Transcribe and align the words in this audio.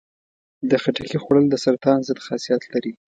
د 0.69 0.71
خټکي 0.83 1.17
خوړل 1.23 1.45
د 1.49 1.55
سرطان 1.63 1.97
ضد 2.07 2.19
خاصیت 2.25 2.61
لري. 2.73 2.93